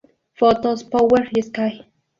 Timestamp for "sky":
1.43-1.85